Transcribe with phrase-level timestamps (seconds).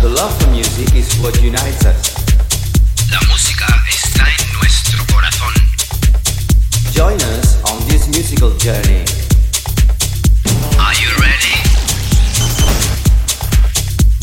[0.00, 2.14] The love for music is what unites us.
[3.10, 5.52] La música está en nuestro corazón.
[6.92, 9.04] Join us on this musical journey.
[10.78, 11.58] Are you ready?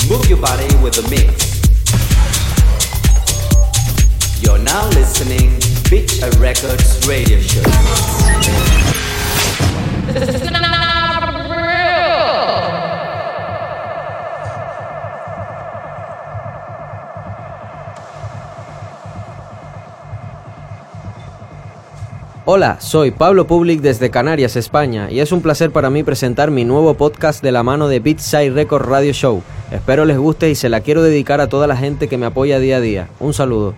[0.07, 1.59] Move your body with the mix.
[4.41, 7.63] You're now listening to Beach Records Radio Show.
[22.47, 26.63] Hola, soy Pablo Public desde Canarias, España, y es un placer para mí presentar mi
[26.63, 29.41] nuevo podcast de la mano de Beatside Record Radio Show.
[29.71, 32.59] Espero les guste y se la quiero dedicar a toda la gente que me apoya
[32.59, 33.07] día a día.
[33.19, 33.73] Un saludo.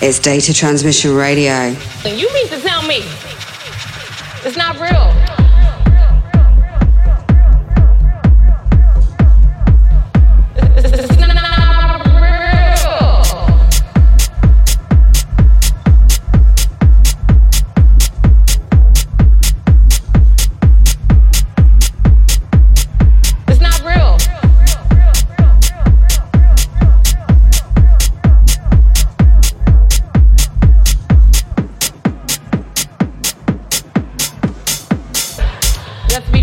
[0.00, 1.70] It's data transmission radio.
[2.04, 3.02] You mean to tell me
[4.44, 5.27] it's not real?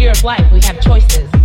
[0.05, 1.44] sphere of life, we have choices.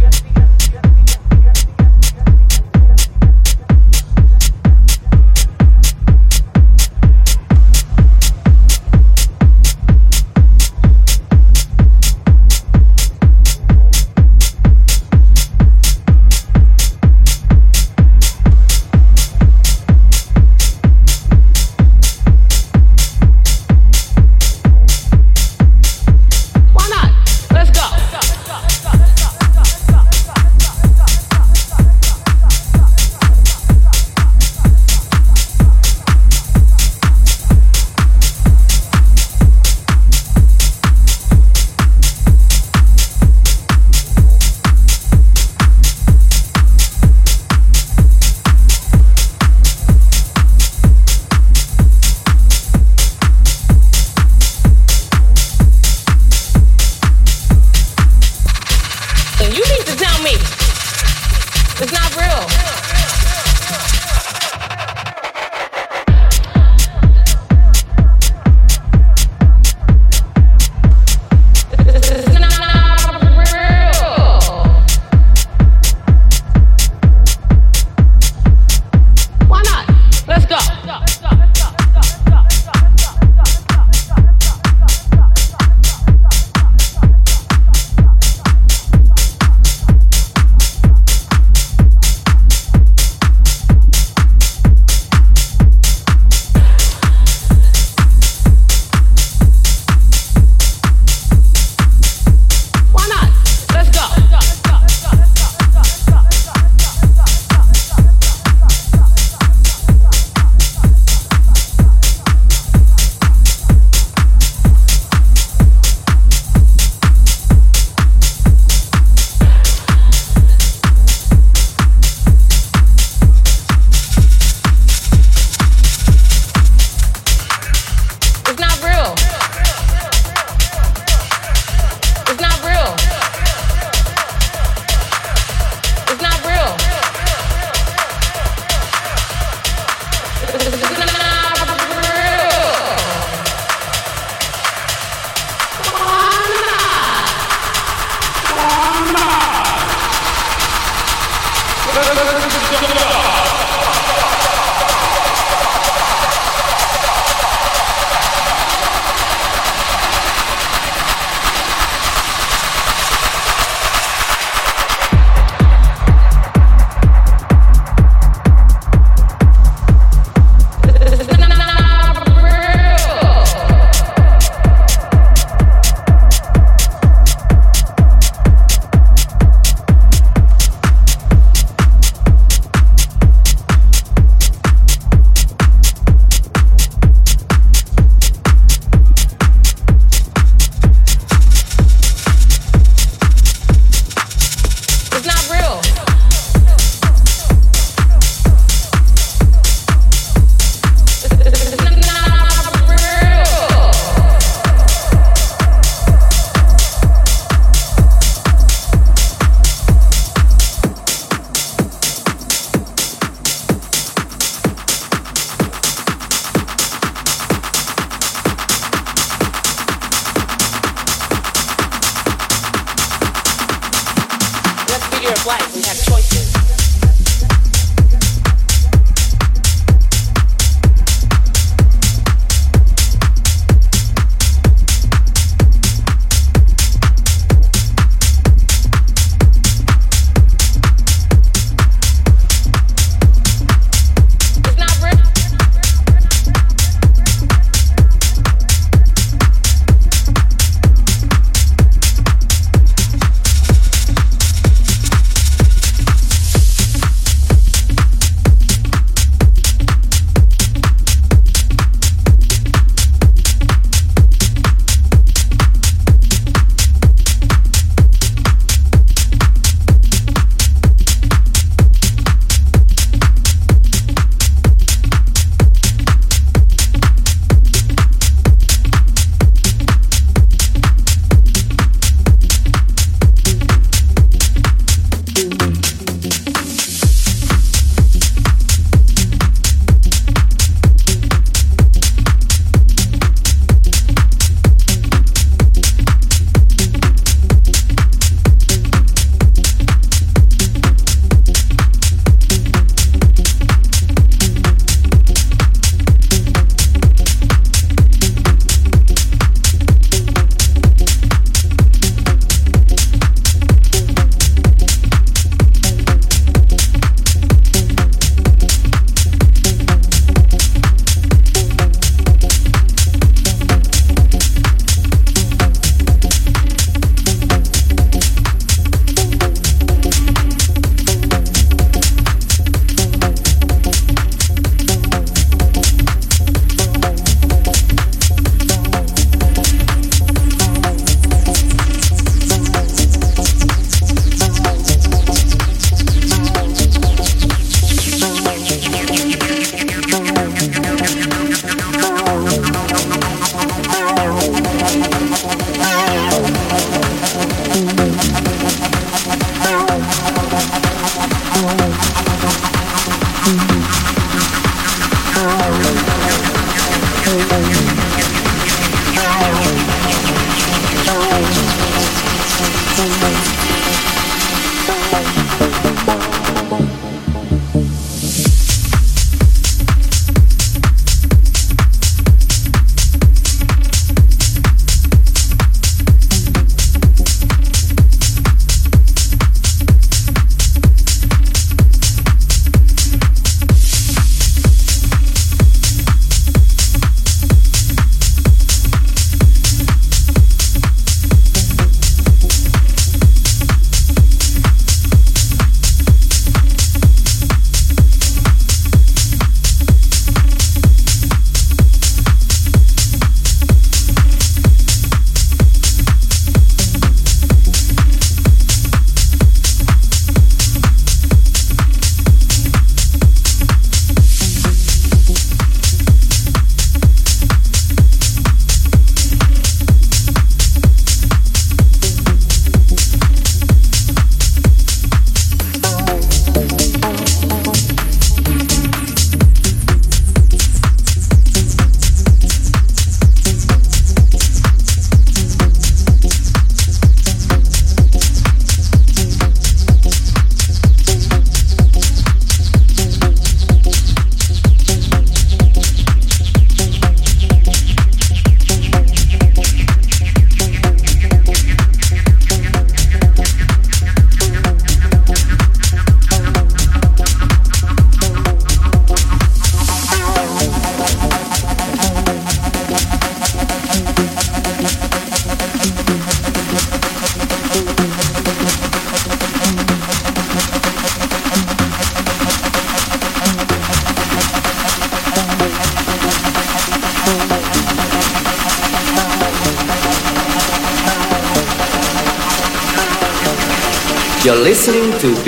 [225.33, 225.75] Of life.
[225.75, 226.50] We have choices.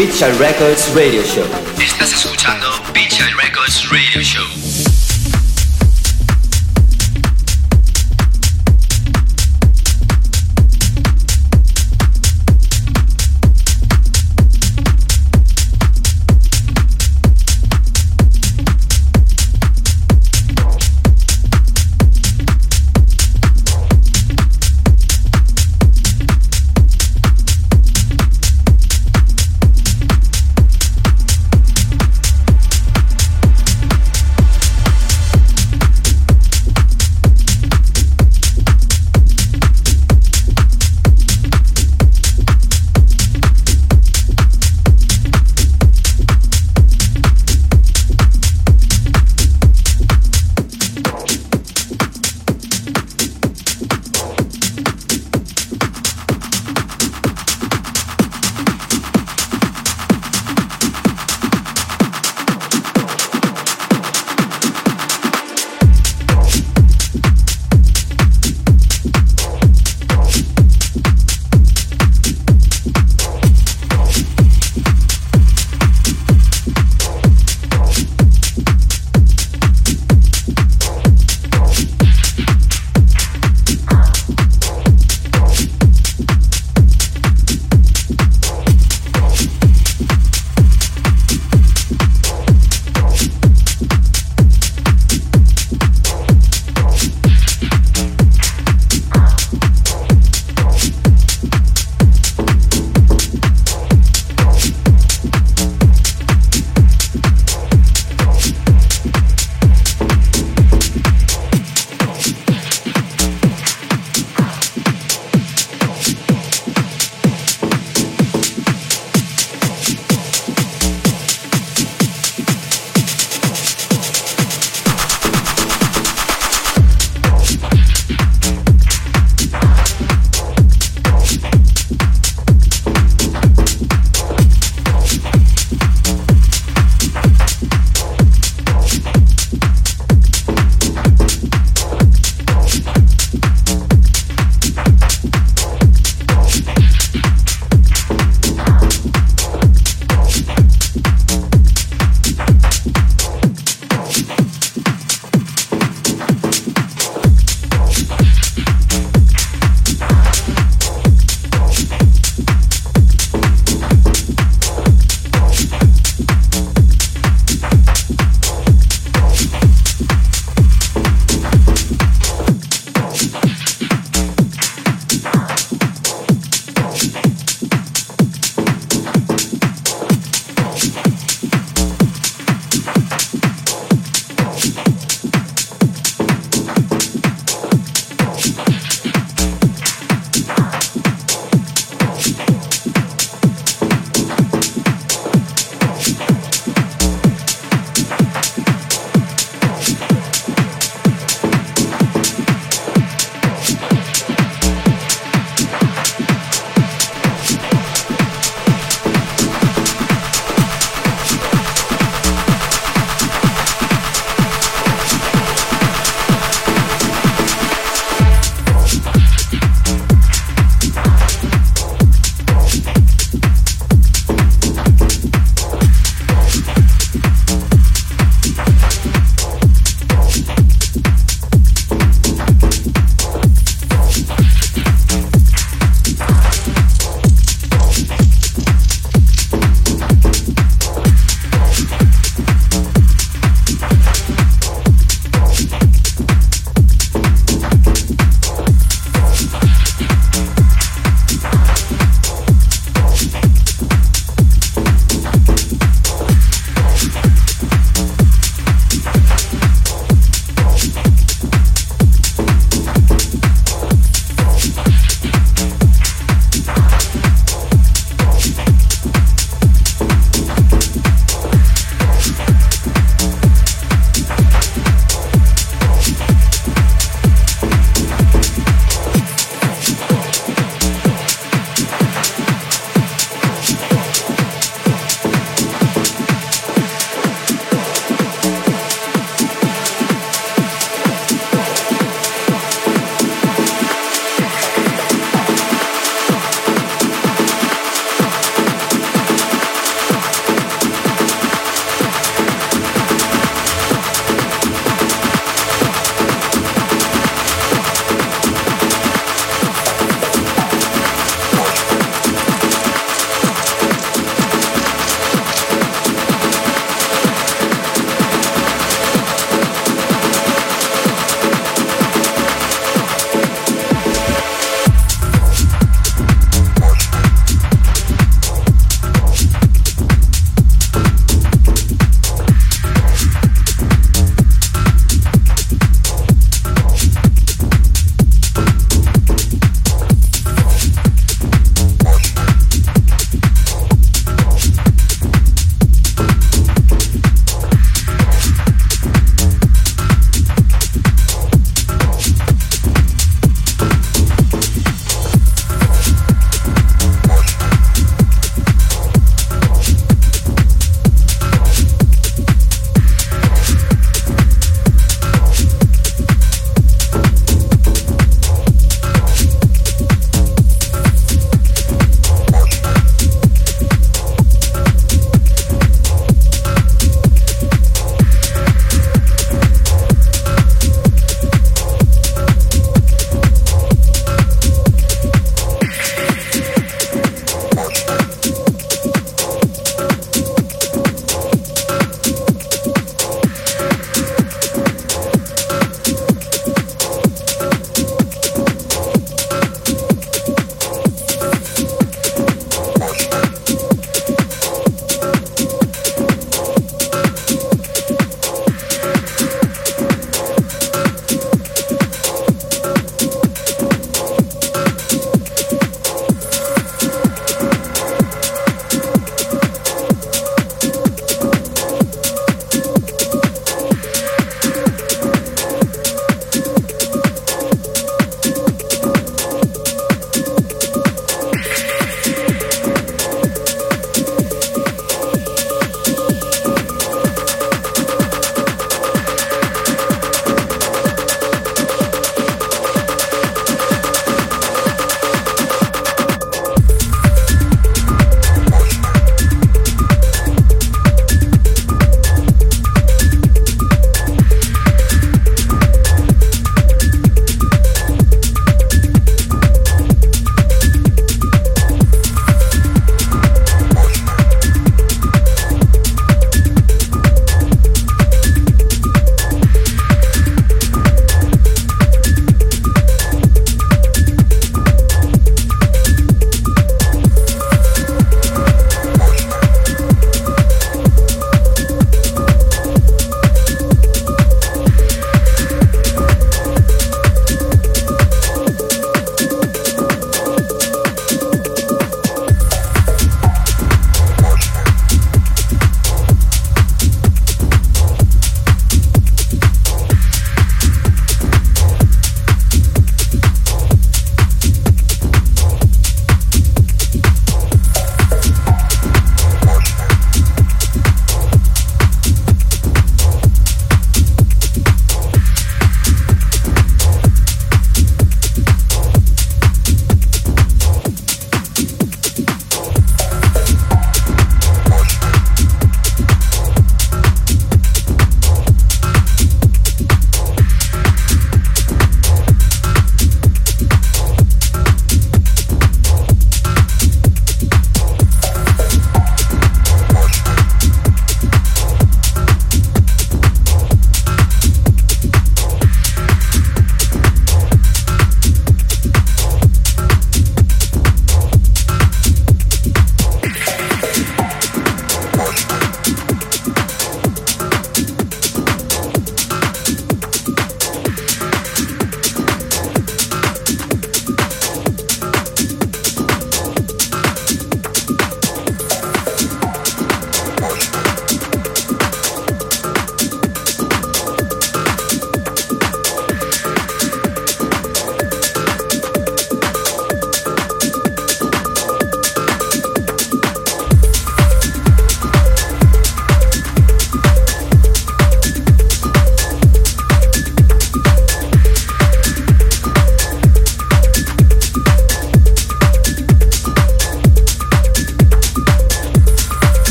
[0.00, 1.44] Pizza Records Radio Show.
[1.78, 2.79] Estás escuchando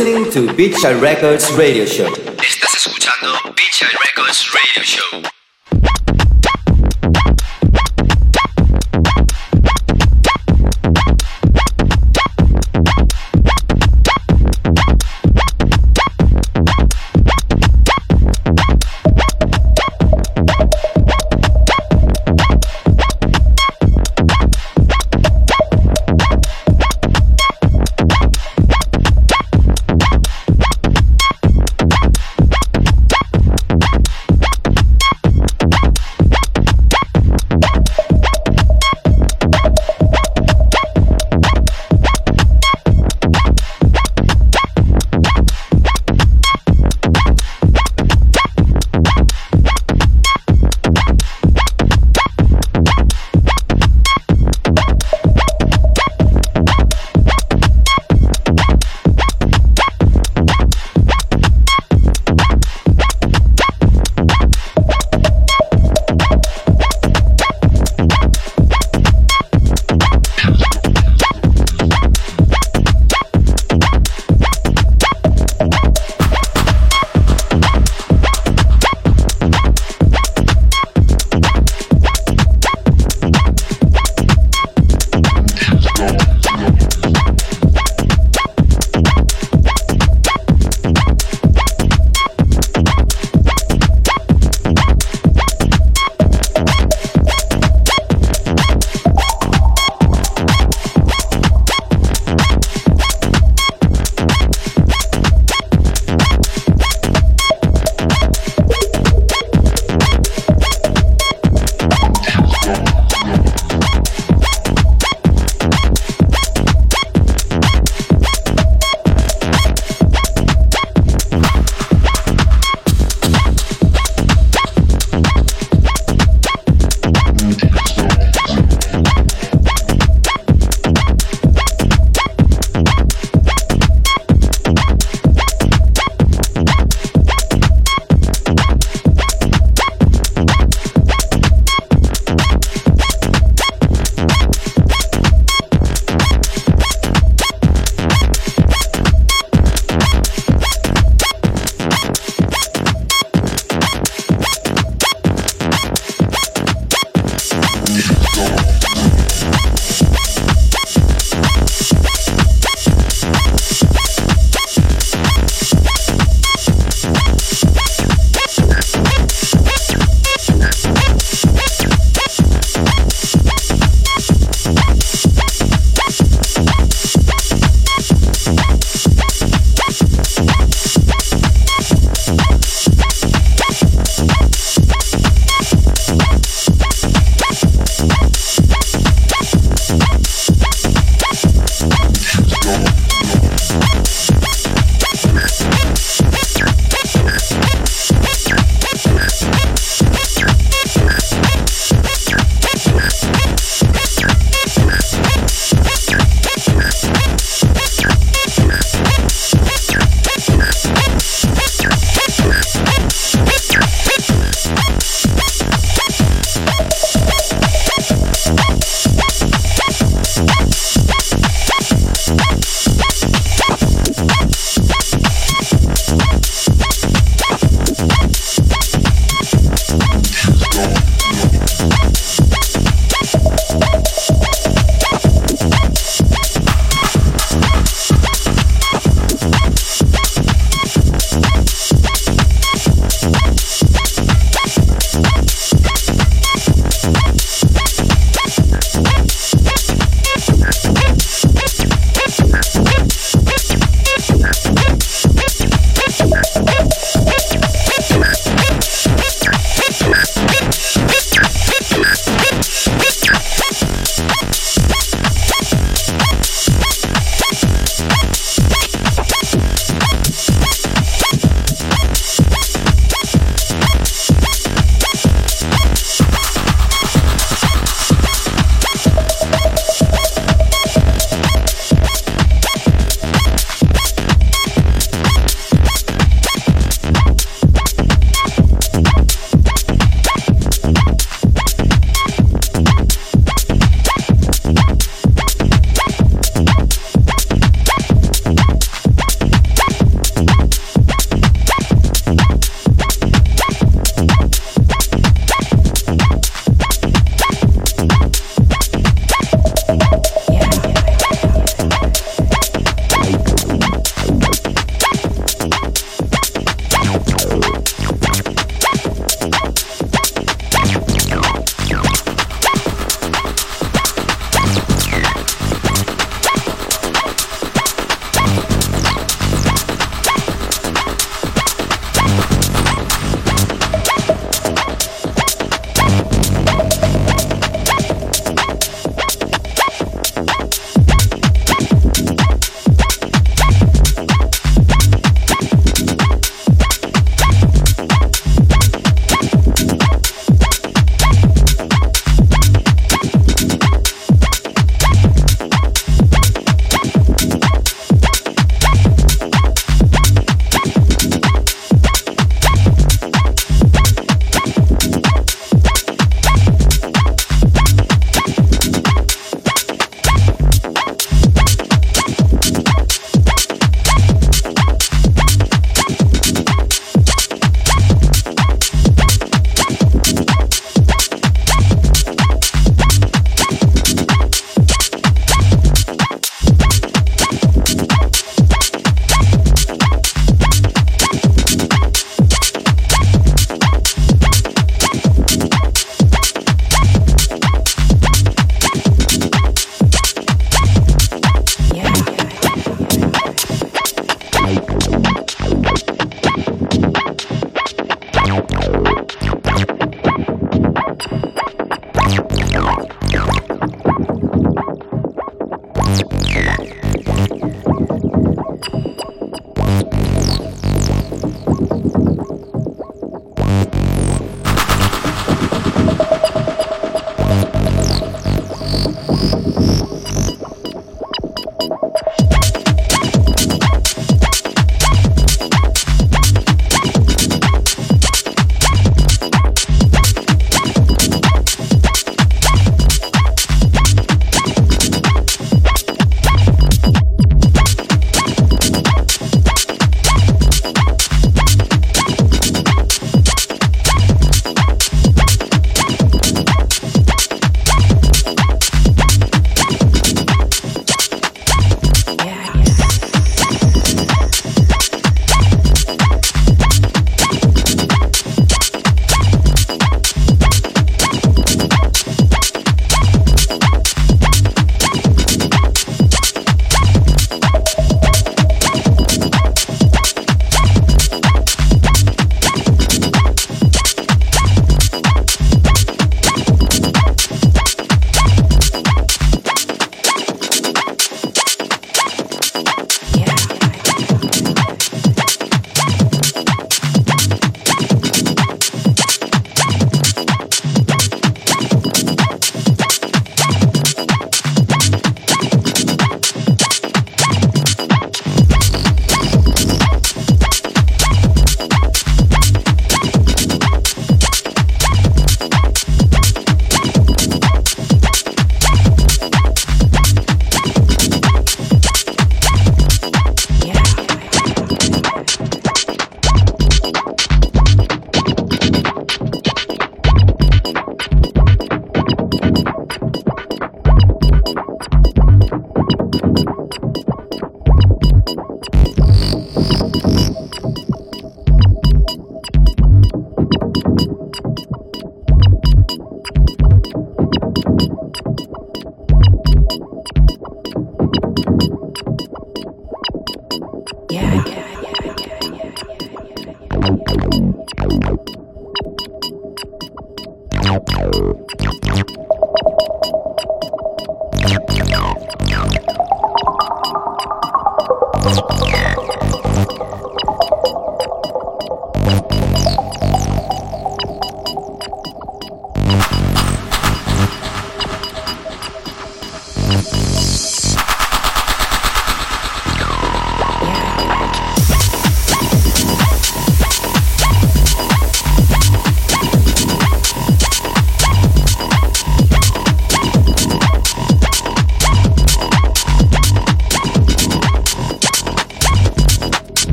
[0.00, 2.10] listening to Beach Records Radio Show.
[2.42, 5.29] Estás escuchando Beach Records Radio Show.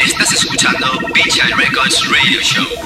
[0.00, 2.81] Estás escuchando Beach Records Radio Show.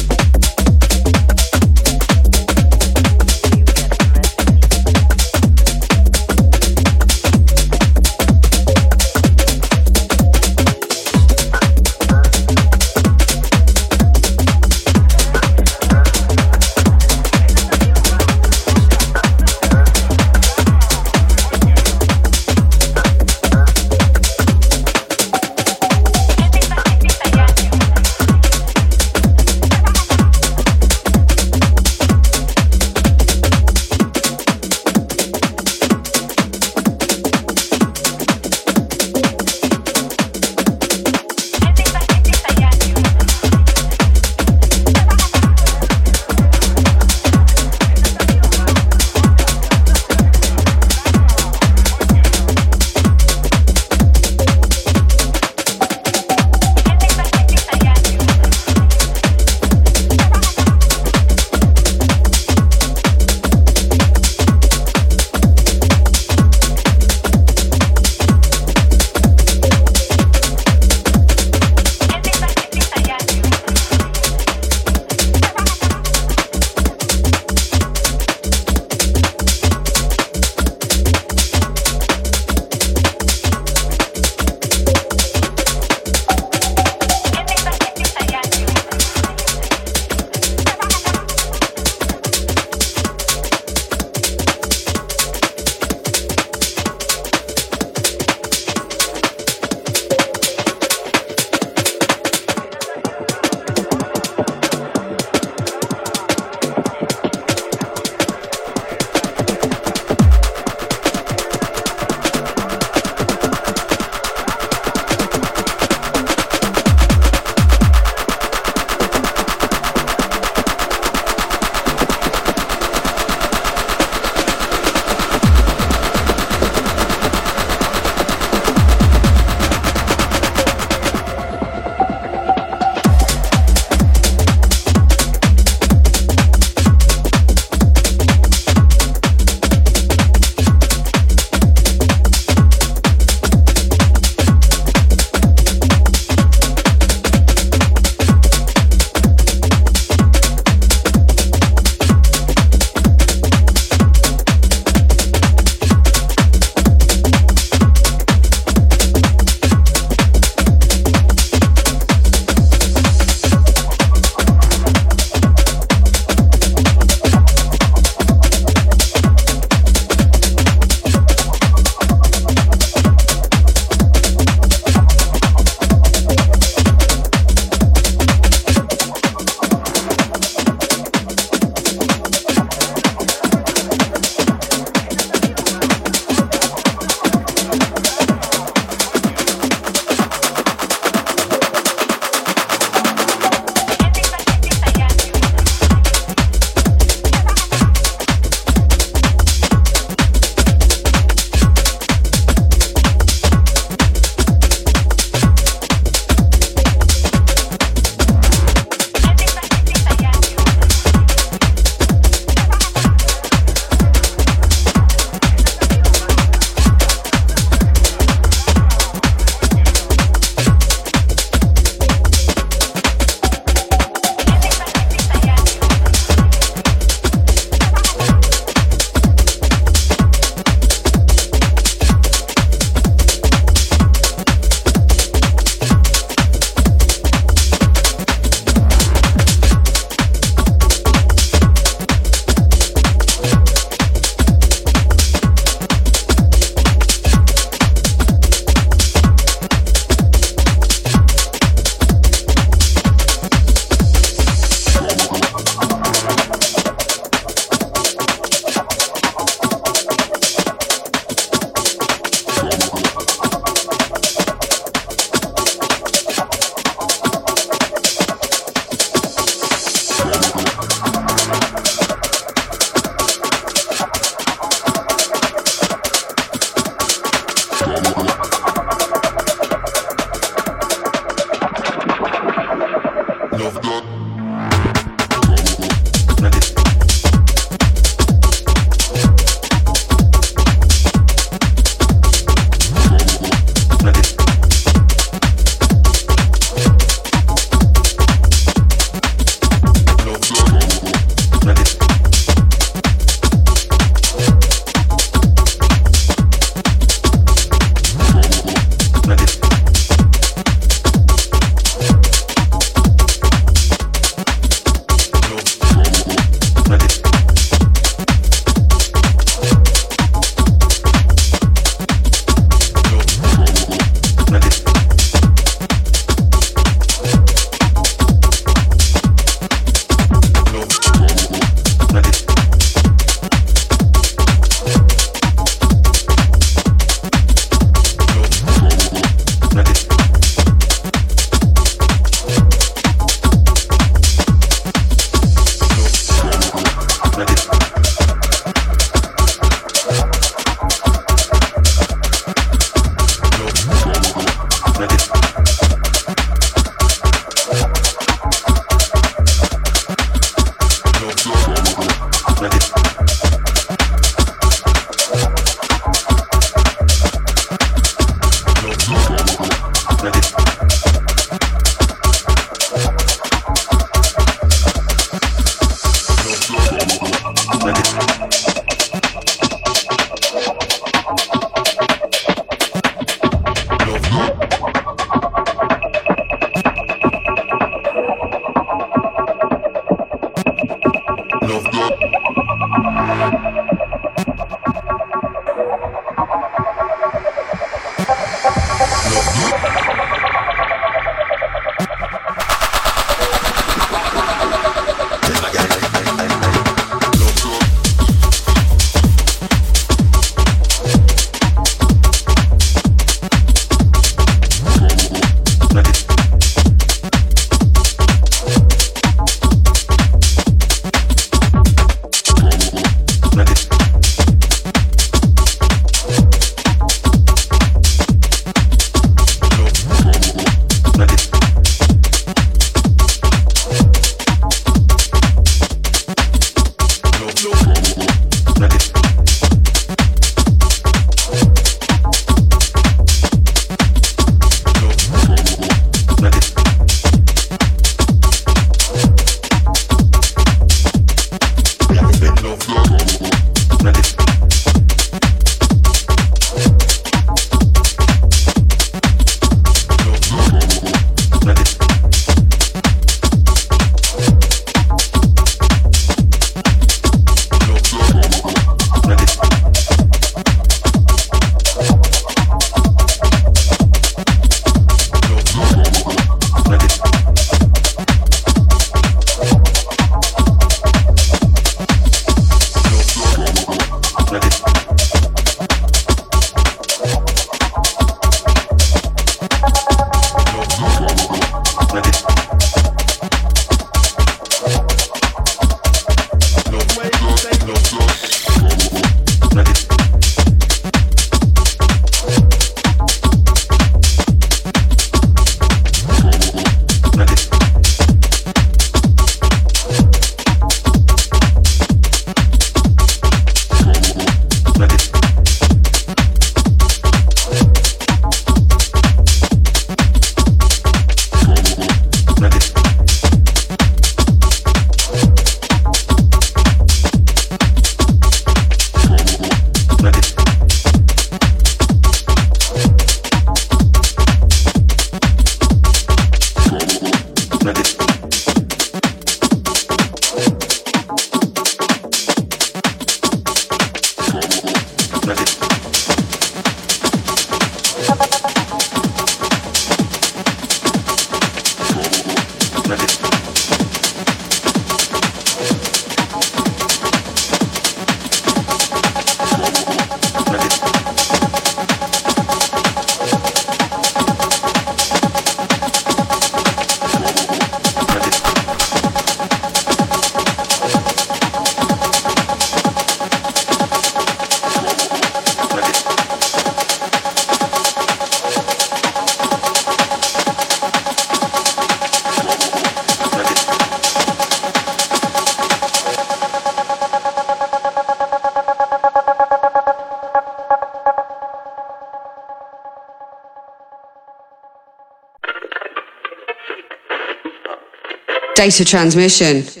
[598.81, 600.00] Data transmission.